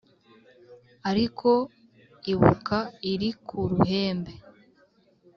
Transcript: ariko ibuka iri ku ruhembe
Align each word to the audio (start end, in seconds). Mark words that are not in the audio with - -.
ariko 1.09 1.49
ibuka 2.31 2.77
iri 3.11 3.29
ku 3.45 3.57
ruhembe 3.71 4.33